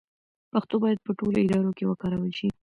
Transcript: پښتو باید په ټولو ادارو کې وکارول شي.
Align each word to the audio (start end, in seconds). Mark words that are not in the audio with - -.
پښتو 0.51 0.75
باید 0.83 0.99
په 1.05 1.11
ټولو 1.19 1.37
ادارو 1.43 1.71
کې 1.77 1.83
وکارول 1.87 2.31
شي. 2.39 2.47